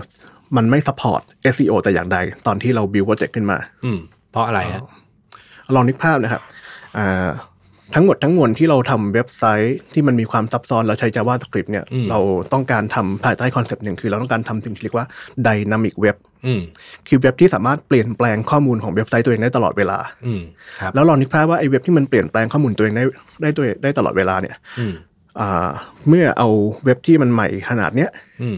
[0.55, 1.21] มันไม่ support
[1.55, 3.99] SEO แต่อย่างใด ตอนที่เรา build project ขึ้นมาอืม
[4.31, 4.81] เพราะอะไรฮะ
[5.75, 6.41] ลองนึกภาพนะครับ
[6.97, 7.29] อ่า
[7.95, 12.19] ทั้งหมดทั้งมวลที่เราทำเว็บไซต์ที่มันมีความซับซ้อนเราใช้ JavaScript เนี่ยอืมเรา
[12.53, 15.05] ต้องการทำภายใต้คอนเซปต์หนึ่งคือเราต้องการทำสิ่งที่เรียกว่า
[15.47, 16.61] Dynamic Web อืม
[17.07, 20.41] คือเว็บที่สามารถเปลี่ยนแปลงข้อมูลของเว็บไซต์ตัวเองได้ตลอดเวลาอืม
[20.81, 23.03] ครับแล้วลองนึกภาพว่าไอ้เว็บที่มันเปลี่ยนแปลงข้อมูลตัวเองได้
[23.41, 24.93] ได้ตัวได้ตลอดเวลาเนี่ยอืม
[25.39, 25.69] อ่า
[26.07, 26.49] เมื่อเอา
[26.85, 28.09] เว็บที่มันใหม่ขนาดเนี้ย
[28.41, 28.57] อืม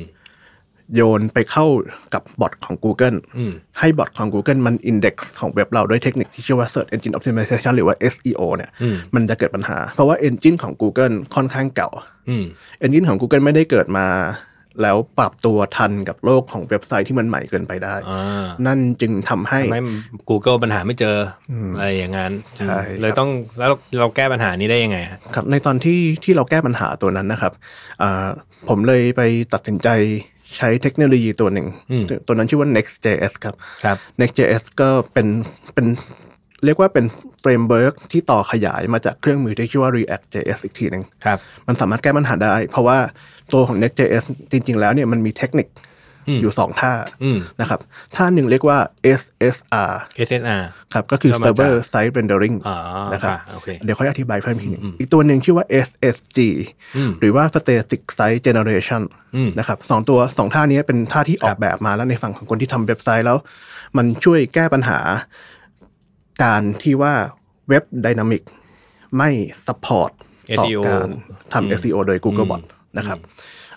[0.95, 1.65] โยนไปเข้า
[2.13, 10.73] กับบอทของ Google อืมให้บอทของ Google มัน index ของเว็บเราด้วยเทคนิคที่ชื่อว่า Search Engine Optimization หรือว่า SEO เนี่ยอืมมันจะเกิดปัญหา เพราะว่า Engine ของ
[10.81, 11.89] Google ค่อนข้างเก่า
[12.29, 12.43] อืม
[12.83, 14.07] Engine ของ Google ไม่ได้เกิดมา
[14.81, 19.81] แล้วปรับตัวทันกับโลกของเว็บไซต์ที่มันใหม่เกินไปได้อ่านั่นจึงทำให้ทำให้
[20.29, 21.17] Google ปัญหาไม่เจอ
[21.51, 23.69] ออะไรอย่างนั้นใช่เลยครับต้องแล้ว
[23.99, 27.53] เราแก้ปัญหานี้ได้ยังไงฮะครับในตอนที่ที่เราแก้ปัญหาตัวนั้นนะครับ
[28.01, 28.27] อ่า
[28.69, 29.21] ผมเลยไป
[29.53, 29.89] ตัดสินใจ
[30.57, 35.27] ใช้เทคโนโลยีตัวหนึ่งอืมตัวนั้นชื่อว่า Next.js ครับครับ Next.js ก็เป็น
[35.73, 35.85] เป็น
[36.65, 37.05] เรียกว่าเป็น
[37.41, 41.37] framework ที่ต่อขยายมาจากเครื่องมือที่ชื่อว่า React.js อีกทีหนึ่งครับ
[41.67, 42.97] มันสามารถแก้ปัญหาได้ เพราะว่า
[43.53, 45.67] ตัวของ Next.js จริง ๆ แล้วเนี่ยมันมีเทคนิค
[46.27, 47.79] อืมอยู่สองท่าอืมนะครับ
[48.15, 48.77] ท่าหนึ่งเรียกว่า
[49.19, 49.91] SSR
[50.27, 52.77] SNR ครับก็คือก็มาจาก Server Side Rendering อ๋อ
[53.13, 56.39] นะครับค่ะโอเคเดี๋ยวค่อยอธิบายเพิ่มอีกทีหนึงอืมอีกตัวหนึ่งชื่อว่า SSG
[56.97, 59.01] อืมหรือว่า Static Site Generation
[59.35, 63.37] อืมนะครับสองตัวสองท่านี้เป็นท่าที่ออกแบบมาแล้วในฝั่งของคนที่ทำเว็บไซต์แล้ว
[63.97, 64.99] มันช่วยแก้ปัญหา
[66.43, 67.13] การที่ว่า
[67.69, 68.43] เว็บ Dynamic
[69.17, 69.29] ไม่
[69.67, 70.11] support
[70.59, 71.11] ต่อ SEO การอืม
[71.53, 72.61] ทำ SEO โดย Googlebot
[72.97, 73.17] นะครับ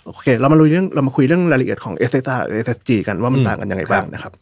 [0.07, 4.33] โอเค เรามาลุยเรื่องเรามาคุยเรื่องรายละเอียดของ SSR SSG กันว่ามันอืมต่างกันยังไงบ้างนะครับ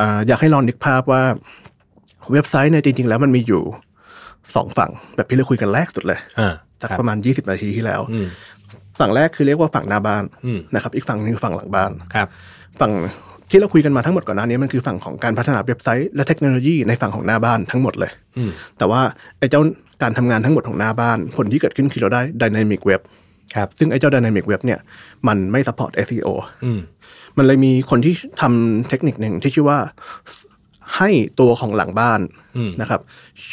[0.00, 1.22] อ่าอยากให้ลองนึกภาพว่า
[2.32, 3.62] เว็บไซต์เนี่ยจริง ๆ แล้วมันมีอยู่
[4.54, 8.26] สองฝั่งแบบที่เราคุยกันแรกสุดเลยอ่าจากครับประมาณ20นาทีที่แล้วอืม
[9.00, 12.28] ฝั่งแรกคือเรียกว่าฝั่งหน้าบ้านอืมนะครับ อีกฝั่งหนึงคือฝั่งหลังบ้านครับ
[12.80, 12.92] ฝั่ง
[13.50, 19.00] ที่เราคุยกันมาทั้งหมดก่อนหน้านี้มันคือฝั่งของการพัฒนาเว็บไซต์และเทคโนโลยีในฝั่งของหน้าบ้านทั้งหมดเลยอืมแต่ว่า
[19.38, 19.60] ไอ้เจ้า
[20.02, 23.02] การทำงานทั้งหมดของหน้าบ้าน ผลที่เกิดขึ้นคือเราได้ Dynamic Web
[23.54, 24.80] ครับซึ่งไอ้เจ้า Dynamic Web เนี่ย
[25.28, 26.28] มันไม่ support SEO
[26.64, 26.80] อืม
[27.36, 29.78] มันเลยมีคนที่ทำเทคนิคหนึ่งที่ชื่อว่า
[30.96, 31.10] ให้
[31.40, 32.20] ตัวของหลังบ้าน
[32.56, 33.00] อืมนะครับ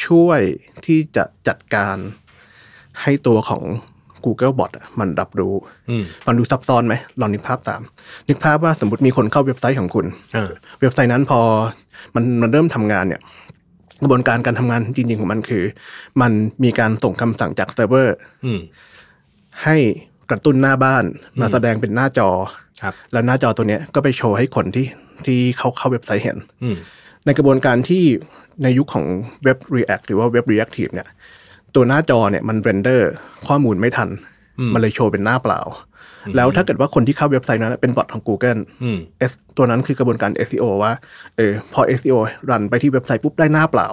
[0.06, 0.40] ช่วย
[0.86, 1.98] ที่จะจัดการ
[3.02, 3.64] ให้ตัวของ
[4.26, 5.54] Google Bot อะมันรับรู้
[5.90, 7.82] อืมฟังดูซับซ้อนไหมลองนึกภาพตาม
[8.30, 10.50] นึกภาพว่าสมมติมีคนเข้าเว็บไซต์ของคุณอ่า
[10.82, 11.40] เว็บไซต์นั้นพอ
[12.16, 13.22] มันมันเริ่มทำงานเนี่ย
[14.02, 15.64] กระบวนการการทำงานจริงๆของมันคือ
[16.22, 16.32] มัน
[16.64, 18.60] มีการส่งคำสั่งจากเซิร์ฟเวอร์อืม
[19.65, 19.78] ให้
[20.30, 21.04] กระตุ้นหน้าบ้าน
[21.41, 22.30] มาแสดงเป็นหน้าจอ
[22.82, 24.88] ครับแล้วหน้าจอตัวเนี้ยก็ไปโชว์ให้คนที่
[25.26, 26.78] ที่เขาเข้าเว็บไซต์เห็นอืม
[27.26, 28.04] ในกระบวนการที่
[28.63, 29.06] ในยุคของ
[29.43, 31.08] เว็บ React หรือว่าเว็บ Reactive เนี่ย
[31.76, 33.12] ตัวหน้าจอเนี่ยมัน render
[33.48, 34.10] ข้อมูลไม่ทัน
[34.74, 35.60] มันเลยโชว์เป็นหน้าเปล่า
[36.36, 38.97] แล้วถ้าเกิดว่าคนที่เข้าเว็บไซต์นั้นเป็นบอทของ Google อืม
[39.29, 40.91] S ตัวนั้นคือกระบวนการ SEO ว่า
[41.38, 42.17] เออพอ SEO
[42.49, 43.88] รันไปที่เว็บไซต์ปุ๊บได้หน้าเปล่า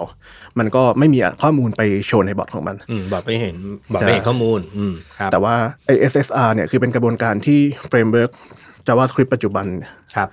[0.59, 3.55] มันก็ไม่มีข้อมูลไปโชว์ในบอทของมันอืมบอทไปเห็น
[3.93, 7.59] บอกใช่ไม่เห็นข้อมูลอืมครับแต่ว่าไอ SSR เนี่ยคือเป็นกระบวนการที่
[7.89, 8.31] framework
[8.87, 9.65] JavaScript ปัจจุบัน
[10.15, 10.29] ครับ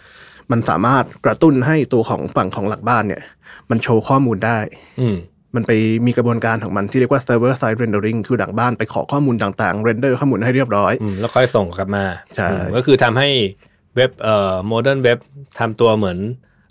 [0.50, 3.22] มันสามารถกระตุ้นให้ตัวของฝั่งของหลังบ้านเนี่ย
[3.70, 4.58] มันโชว์ข้อมูลได้
[5.00, 5.08] อื
[5.54, 5.72] มมันไป
[6.06, 12.04] มีกระบวนการของมันที่เรียกว่า server side rendering คือหลังบ้านไปขอข้อมูลต่างๆ render ข้อมูลให้เรียบร้อยอืมแล้วค่อยส่งกลับมา
[12.36, 13.28] ใช่อืมก็คือทำให้
[13.96, 15.18] เว็บเอ่อ modern web
[15.58, 16.18] ทำตัวเหมือน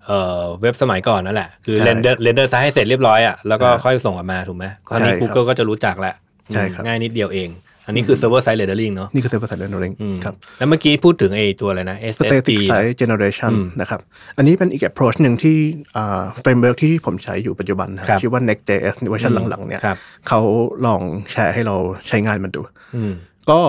[0.06, 6.16] เอ่อเว็บสมัยก่อนนั่นแหละ คือใช่ render render site ให้เสร็จเรียบร้อยอะแล้วก็อ่าค่อยส่งออกมาถูกไหมคราวนี้ใช่ครับ Google ก็จะรู้จักแล้ว
[6.54, 7.50] ใช่ครับง่ายนิดเดียวเอง
[7.88, 14.00] อันนี้คือ server side rendering เนาะนี่คือ server side rendering อืมครับแล้วเมื่อกี้พูดถึงไอ้ตัวอะไรนะ SSG static site generation อืมนะครับ
[14.38, 15.58] อันนี้เป็นอีก approach หนึ่งที่
[15.98, 20.40] อ่า framework ที่ผมใช้อยู่ปัจจุบันนะครับชื่อว่า Next.js เวอร์ชันหลังๆเนี่ยครับเขา
[20.86, 21.76] ลองแชร์ให้เรา
[22.08, 22.62] ใช้งานมันดู
[22.96, 23.14] อืม
[23.50, 23.60] ก็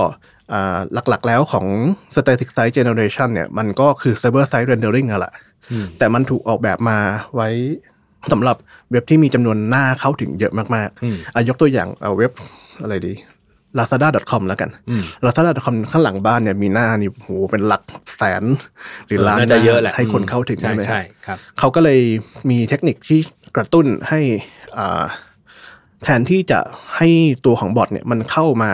[0.53, 1.67] อ่าหลักๆแล้วของ
[2.15, 5.35] static site generation เนี่ยมันก็คือ server side rendering นั่นแหละ
[5.73, 6.99] อืมแต่มันถูกออกแบบมา
[7.35, 7.49] ไว้
[8.33, 8.57] สำหรับ
[8.91, 12.33] เว็บที่มีจำนวนหน้าเข้าถึงเยอะมากอืมๆอะยกตัวอย่างเอาเว็บ
[12.83, 13.15] อะไรดี
[13.79, 17.83] lazada.com แล้วกันอืม lazada.com ข้างหลังบ้านเนี่ยมีหน้านี่โหเป็นหลัก
[18.17, 18.45] แสน
[19.07, 22.01] หรือล้านน่าจะเยอะแหละให้คนเข้าถึงใช่ใช่ไหมใช่ครับเขาก็เลย
[22.51, 23.21] มีเทคนิคที่
[23.57, 24.21] กระตุ้นให้
[24.79, 25.05] อ่า
[26.05, 26.61] แทนที่จะ
[26.97, 27.09] ให้
[27.47, 28.73] ตัวของบอทเนี่ยมันเข้ามา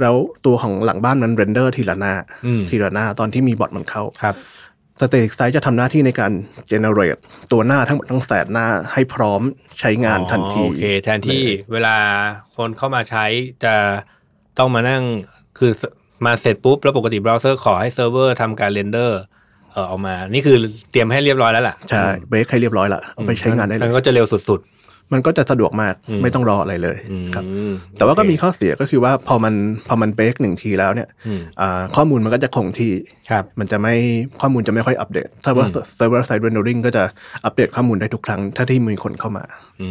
[0.00, 0.14] แล้ว
[0.46, 2.12] ตัวของหลังบ้านมัน render ทีละหน้า
[2.46, 4.34] อืมทีละหน้าตอนที่มีบอทมันเข้าครับ
[5.00, 6.32] สเต t กไซ e จะทำหน้าที่ในการ
[6.70, 7.20] generate
[7.52, 9.42] ตัวหน้าทั้งหมดทั้งแสนหน้าให้พร้อม
[9.80, 11.96] ใช้งานทันทีอ๋อโอเค แทนที่เวลา
[12.56, 13.24] คนเข้ามาใช้
[13.64, 13.74] จะ
[14.60, 15.02] ต้องมานั่ง
[15.58, 15.72] คือ
[16.26, 19.20] มาเสร็จปุ๊บ แล้วปกติเบราว์เซอร์ขอให้เซิร์ฟเวอร์ทำการ render
[19.72, 20.56] เออออกมา นี่คือ
[20.90, 24.62] เตรียมให้เรียบร้อยแล้วล่ะ ใช่เ bake ให้เรียบร้อยละเอาไปใช้งานได้เลยมันก็จะเร็วสุด
[25.14, 27.44] มันก็จะสะดวกมากอืมไม่ต้องรออะไรเลยๆอืมครับ
[27.96, 29.54] แต่ว่าก็โอเคมีข้อเสียก็คือว่าพอมัน
[29.88, 32.92] พอมัน bake หนึ่งทีแล้วเนี่ยอืมอ่าข้อมูลมันก็จะคงที่
[33.30, 33.94] ครับมันจะไม่
[34.40, 35.68] ข้อมูลจะไม่ค่อยอัปเดต ถ้าว่า
[35.98, 37.02] server side rendering ก็จะ
[37.44, 39.44] อัปเดตข้อมูลได้ทุกครั้ง ถ้าที่มีคนเข้ามา
[39.80, 39.88] อื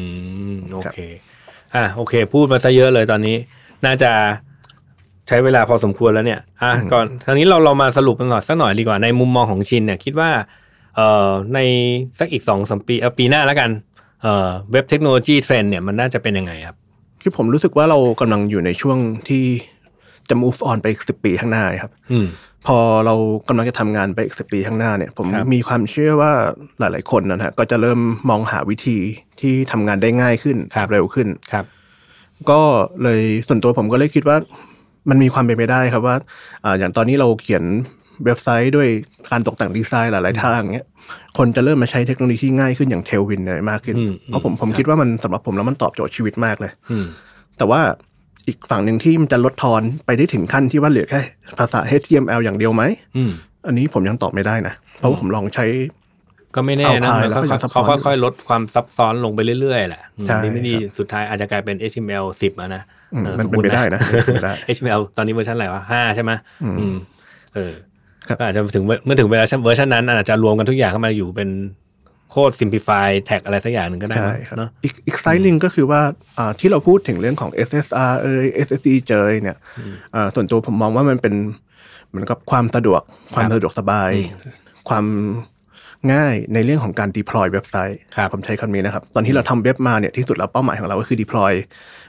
[0.51, 0.97] มโอเค
[1.75, 3.35] อะโอเค พูดมาซะเยอะเลยตอนนี้
[3.85, 4.11] น่าจะ
[5.29, 10.29] ใช้เวลาพอสมควรแล้วเนี่ยอะก่อนทีนี้เราเรามาสรุปกันก่อนสักหน่อยดีกว่าในมุมมองของชินเนี่ยคิดว่า
[10.95, 11.59] เอ่อใน
[12.19, 13.69] สักอีกสองสมปีเออปีหน้าแล้วกัน
[14.21, 16.77] เอ่อเว็บเทคโนโลยีเทรนเนี่ยมันน่าจะเป็นยังไงครับ
[17.21, 18.97] คือผมรู้สึกว่าเรากำลังอยู่ในช่วง
[19.29, 19.43] ที่
[20.29, 22.27] จะ move on ไปอีกสิปีข้างหน้าครับอืม
[22.67, 23.15] พอเรา
[23.47, 26.31] กำลังจะทำงานไปอีกสิปีข้างหน้าเนี่ย ผมครับมีความเชื่อว่า
[26.79, 28.97] หลาย ๆ คนนะฮะก็จะเริ่มมองหาวิธี
[29.39, 31.65] ที่ทำงานได้ง่ายขึ้นครับเร็วขึ้นครับ
[32.51, 32.61] ก็
[33.03, 34.37] เลยส่วนตัวผมก็เลยคิดว่า
[35.09, 36.15] มันมีความเป็นไปได้ครับว่า
[36.63, 37.63] อ่าอย่างตอนนี้เราเขียน
[38.25, 38.87] เว็บไซต์ด้วย
[39.31, 40.87] การตกแต่งดีไซน์หลาย ๆ ทางเงี้ย
[41.37, 47.05] คนจะเริ่มมาใช้เทคโนโลยีที่ง่ายขึ้นอย่างเทลวินเลยมากขึ้นอืมเพราะผมผมคิดว่ามันสำหรับผมแล้วมันตอบโจทย์ชีวิตมากเลยอืม
[47.57, 47.81] แต่ว่า
[48.47, 51.21] อีกฝั่งหนึ่งที่มันจะลดทอนไปได้ถึงขั้นที่ว่าเหลือแค่
[51.59, 52.83] ภาษา HTML อย่างเดียวไหม
[53.17, 53.31] อืม
[53.67, 55.65] อันนี้ผมยังตอบไม่ได้นะ เพราะว่าผมลองใช้
[56.55, 62.81] ก็ไม่แน่เอานะพายมันแล้วก็ยังซับซ้เขาอนค่อยๆลดความซับซ้อนลงไปเรื่อยๆแหละอืมใช่ดีไม่ดีครับสุดท้ายอาจจะกลายเป็น HTML 10อะนะ
[63.13, 66.31] อืมออมันสเป็นติไปได้นะเป็นไปได้ HTML ตอนนี้เวอร์ชันอะไรวะห้าใช่ไหม
[66.63, 66.95] อืมอืม
[67.55, 67.73] เออ
[68.27, 71.49] ครับก็อาจจะถึงเมื่อถึงเวลาเวอร์ชันนั้นอาจจะรวมกันทุกอย่างเข้ามาอยู่เป็น
[72.31, 76.01] โคตร simplify แท็กอะไรสักอย่างหนึ่งก็ได้ใช่มั้งครับเนาะอีกอีกไซส์หนึ่งก็คือว่า
[76.37, 79.57] อ่าที่เราพูดถึงเรื่องของ SSR เอย SSD เจอเนี่ย
[80.15, 81.33] อ่าส่วนตัวผมมองว่ามันเป็น
[82.09, 83.01] เหมือนกับความสะดวก
[83.35, 84.11] ความสะดวกสบาย
[84.89, 85.05] ความ
[86.13, 91.53] ง่ายในเรื่องของการ deploy เว็บไซต์ครับผมใช้คำนี้นะครับ ตอนที่เราทำเว็บมาเนี่ยที่สุดแล้วเป้าหมายของเราก็คือ deploy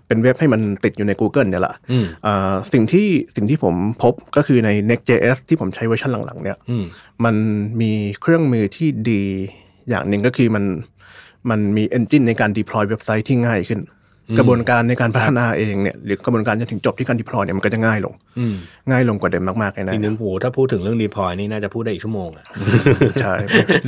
[0.06, 6.84] เป็นเว็บให้มันติดอยู่ใน Google เนี่ยแหละอืมอ่าสิ่งที่สิ่งที่ผมพบก็คือใน Next.js ที่ผมใช้เวอร์ชันหลังๆ เนี่ยอืม
[7.24, 7.36] มัน
[7.80, 9.22] มีเครื่องมือที่ดี
[9.88, 10.64] อย่างหนึ่งก็คือมัน
[11.50, 13.80] มันมี engine ในการ deploy เว็บไซต์ที่ง่ายขึ้น
[14.38, 18.54] กระบวนการในการพัฒนาเองเนี่ยหรือกระบวนการจนถึงจบที่การ deploy เนี่ยมันก็จะง่ายลงอืม
[18.90, 22.44] ง่ายลงกว่าเดิมมากๆเลยนะทีนึงโหถ้าพูดถึงเรื่อง deploy นี่น่าจะพูดได้อีกชั่วโมงอะ
[23.20, 23.34] ใช่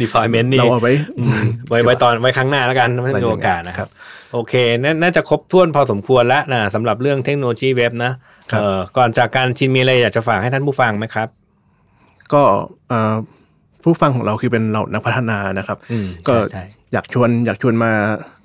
[0.02, 3.90] deployment นี่เราเอาไว้อืมไว้ไว้ตอนไว้ครั้งหน้าแล้วกันไม่มีโอกาสนะคครัรับบ
[4.32, 8.12] โอเคนาน่าจะครบถ้วนพอสมควรแล้วนะสำหรับเรื่องเทคโนโลยีเว็บนะ
[8.50, 11.28] ครับเอ่อก่อนจากการชินมีอะไรอยากจะฝากให้ท่านผู้ฟังไหมครับ
[12.32, 12.42] ก็
[12.88, 13.14] เอ่อ
[13.84, 17.92] ผู้ฟังของเราคือเป็นเรานักพัฒนานะครับอืมก็ใช่อยากชวนอยากชวนมา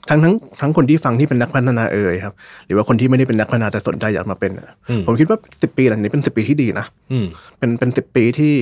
[0.09, 2.33] ทั้งทั้งทั้งคนที่ฟังที่เป็นนักพัฒนาเอ่ยครับ
[2.65, 7.25] หรือว่าคนที่ไม่ได้เป็นนักพัฒนาแต่สนใจอยากมาเป็นอะอืมผมคิดว่าสิบปีหลังนี้เป็นสิบปีที่ดีนะอืม
[7.59, 8.53] เป็นเป็นสิบปีที่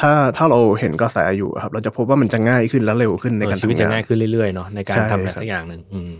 [0.00, 6.12] ถ้าถ้าเราเห็นกระแสอยู่อะครับ เราจะพบว่ามันจะง่ายขึ้นและเร็วขึ้นในเออการชีวิตทำจะงานง่ายขึ้นเรื่อยๆเนาะในการใช่ทำอะไรครับสักอย่างหนึ่งอืม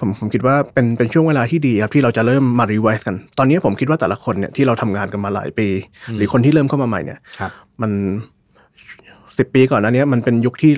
[0.00, 5.68] ผมผมคิดว่าเป็นเป็นช่วงเวลาที่ดีครับที่เราจะเริ่มมารีไวซ์กัน ตอนนี้ผมคิดว่าแต่ละคนเนี่ยที่เราทำงานกันมาหลายปี
[6.16, 7.50] หรือคนที่เริ่มเข้ามาใหม่เนี่ยครับ
[7.82, 7.92] มัน
[9.38, 10.72] สิบปีก่อนหน้านี้มันเป็นยุคที่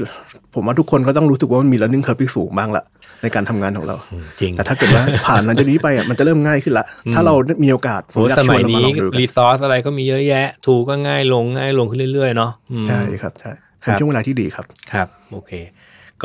[0.55, 2.85] ผมว่าทุกคนก็ต้องรู้สึกว่ามันมี learning curve ที่สูงบ้างละ
[3.25, 7.35] ในการทำงานของเราอืมจริงแต่ถ้าเกิดว่าผ่านหลังจากนี้ไปอะมันจะเริ่มง่ายขึ้นละถ้าเรา
[7.65, 13.53] มีโอกาสผมโอ้อยากสชวมันยเรามานี้ลองดูกันรีซอสอะไรก็มีเยอะแยะทูก็ง่ายลงง่ายลงขึ้นเรื่อยๆเนาะอืมใช่ครับใช่
[13.85, 15.53] ครัเป็นบช่วงเวลาที่ดีครับครับโอเค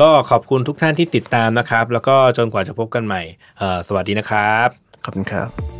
[0.00, 3.22] ก็ขอบคุณทุกท่านที่ติดตามนะครับ แล้วก็จนกว่าจะพบกันใหม่
[3.58, 4.68] เอ่อสวัสดีนะครับ
[5.04, 5.79] ขอบคุณครับ